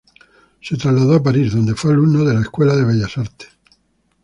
[0.63, 3.49] Se trasladó a París, donde fue alumno en la Escuela de Bellas Artes.